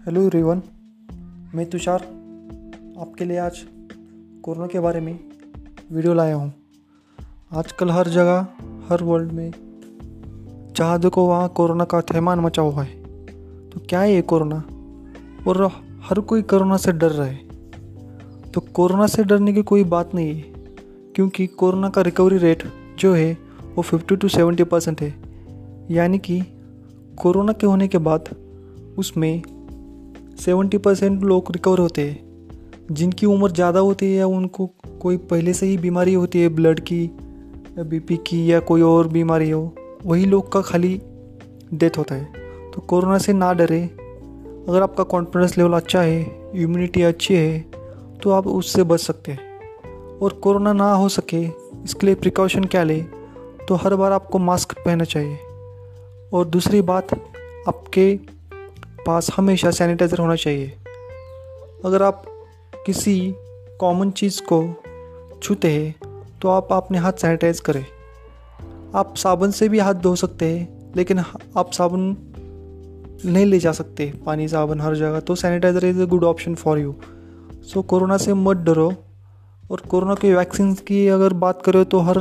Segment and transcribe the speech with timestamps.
[0.00, 0.62] Hello रिवन
[1.54, 2.02] मैं तुषार।
[3.00, 3.58] आपके लिए आज
[4.42, 5.18] कोरोना के बारे में
[5.92, 6.52] वीडियो लाया हूँ।
[7.52, 8.46] आजकल हर जगह,
[8.88, 9.52] हर वर्ल्ड में
[10.76, 12.96] जहाँ देखो वहाँ कोरोना का थैमान मचा हुआ है।
[13.70, 14.62] तो क्या है ये कोरोना?
[15.48, 15.62] और
[16.02, 20.34] हर कोई कोरोना से डर रहा है। तो कोरोना से डरने की कोई बात नहीं
[20.34, 20.40] है,
[21.14, 22.64] क्योंकि कोरोना का रिकवरी रेट
[22.98, 23.32] जो है,
[23.74, 25.14] वो फिफ्टी टू सेवेंटी परसेंट है।
[25.90, 26.42] यानी कि
[27.16, 28.36] कोरोना के होने के बाद
[28.98, 29.42] उसमें
[30.40, 32.28] सेवेंटी परसेंट लोग रिकवर होते हैं।
[32.92, 34.66] जिनकी उम्र ज़्यादा होती है या उनको
[35.00, 37.04] कोई पहले से ही बीमारी होती है ब्लड की,
[37.78, 41.00] या बीपी की, या कोई और बीमारी हो, वही लोग का खाली
[41.74, 42.24] डेथ होता है।
[42.70, 43.82] तो कोरोना से ना डरे।
[44.68, 46.20] अगर आपका कॉन्फिडेंस लेवल अच्छा है
[46.54, 47.60] इम्यूनिटी अच्छी है
[48.22, 51.44] तो आप उससे बच सकते हैं। और कोरोना ना हो सके,
[51.84, 53.00] इसके लिए प्रिकॉशन क्या ले?
[53.68, 55.36] तो हर बार आपको मास्क पहनना चाहिए।
[56.32, 57.14] और दूसरी बात,
[57.68, 58.12] आपके
[59.06, 60.72] पास हमेशा सैनिटाइज़र होना चाहिए।
[61.84, 62.22] अगर आप
[62.86, 63.16] किसी
[63.80, 64.60] कॉमन चीज़ को
[65.42, 65.94] छूते हैं
[66.40, 67.84] तो आप अपने हाथ सैनिटाइज करें।
[68.94, 72.16] आप साबुन से भी हाथ धो सकते हैं, लेकिन आप साबुन
[73.24, 76.78] नहीं ले जा सकते। पानी, साबुन हर जगह। तो sanitiser is a good option for
[76.78, 76.94] you
[77.64, 78.92] so corona से मत डरो।
[79.70, 82.18] और कोरोना के वैक्सीन की अगर बात करें तो हर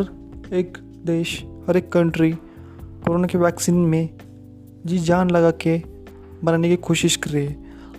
[0.54, 4.10] एक देश, हर एक कंट्री कोरोना के वैक्सीन में
[4.86, 5.78] जी जान लगा के
[6.44, 7.56] बनाने की कोशिश कर रही है।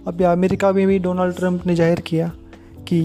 [0.06, 2.30] अभी अमेरिका में भी डोनाल्ड ट्रंप ने ज़ाहिर किया
[2.88, 3.00] कि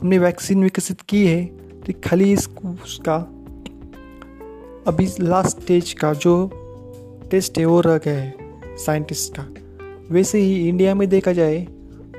[0.00, 1.44] हमने वैक्सीन विकसित की है
[1.78, 2.48] तो खाली इस
[2.84, 3.16] उसका,
[4.86, 6.34] अभी लास्ट स्टेज का जो
[7.30, 9.46] टेस्ट है, वो रह गया है साइंटिस्ट का।
[10.10, 11.56] वैसे ही इंडिया में देखा जाए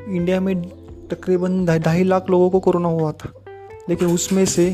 [0.08, 0.62] इंडिया में
[1.10, 3.34] तकरीबन ढाई लाख लोगों को कोरोना हुआ था।
[3.90, 4.66] लेकिन उसमें से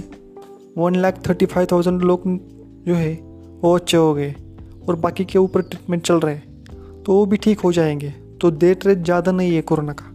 [0.78, 2.24] one lakh thirty five thousand लोग
[2.86, 3.14] जो है,
[3.62, 4.34] वो अच्छे हो गए
[4.88, 6.55] और बाकी के ऊपर ट्रीटमेंट चल रहे हैं।
[7.06, 8.10] तो वो भी ठीक हो जाएँगे।
[8.42, 10.06] तो डेट रेट ज़्यादा नहीं है कोरोना का।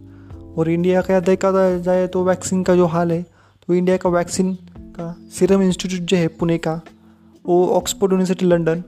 [0.57, 3.21] और इंडिया का देखा जाए तो वैक्सीन का जो हाल है
[3.67, 4.53] तो इंडिया का वैक्सीन
[4.95, 6.81] का सीरम इंस्टीट्यूट जो है पुणे का
[7.45, 8.83] वो ऑक्सफोर्ड यूनिवर्सिटी लंदन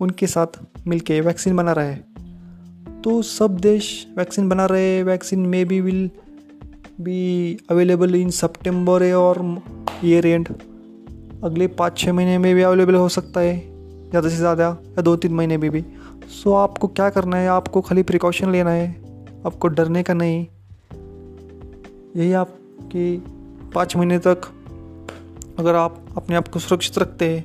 [0.00, 5.46] उनके साथ मिलके वैक्सीन बना रहा है। तो सब देश वैक्सीन बना रहे हैं। Vaccine
[5.46, 6.10] may be will
[7.00, 9.62] be available in सितंबर और
[10.04, 10.48] ईयर एंड
[11.44, 13.56] अगले पाँच छः महीने में भी अवेलेबल हो सकता है
[14.10, 16.01] ज़्यादा से ज़्यादा या दो तीन महीने में भी, भी।
[16.32, 17.48] सो आपको क्या करना है?
[17.48, 18.88] आपको खाली प्रिकॉशन लेना है।
[19.46, 20.46] आपको डरने का नहीं।
[22.16, 23.16] यही आपकी
[23.74, 24.40] पाँच महीने तक
[25.58, 27.44] अगर आप अपने आप को सुरक्षित रखते हैं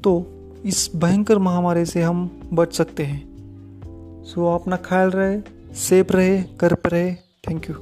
[0.00, 0.26] तो
[0.64, 5.40] इस भयंकर महामारी से हम बच सकते हैं। सो अपना ख्याल रहे
[5.74, 7.74] सेफ़ रहे, घर पर रहे। Thank you